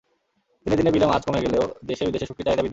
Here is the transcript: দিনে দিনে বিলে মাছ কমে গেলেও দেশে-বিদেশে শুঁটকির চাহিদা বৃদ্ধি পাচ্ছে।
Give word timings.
দিনে 0.63 0.75
দিনে 0.79 0.91
বিলে 0.95 1.05
মাছ 1.11 1.21
কমে 1.27 1.43
গেলেও 1.45 1.63
দেশে-বিদেশে 1.89 2.25
শুঁটকির 2.27 2.45
চাহিদা 2.45 2.61
বৃদ্ধি 2.61 2.61
পাচ্ছে। 2.63 2.69